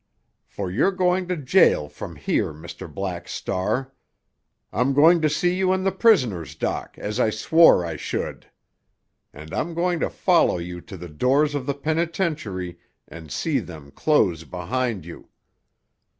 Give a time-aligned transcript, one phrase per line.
[0.47, 2.91] For you're going to jail from here, Mr.
[2.91, 3.93] Black Star.
[4.73, 8.47] I'm going to see you in the prisoner's dock, as I swore I should.
[9.31, 13.91] And I'm going to follow you to the doors of the penitentiary, and see them
[13.91, 15.29] close behind you.